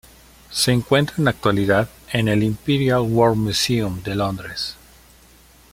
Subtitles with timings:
[0.49, 4.75] Se encuentra en la actualidad en el Imperial War Museum de Londres.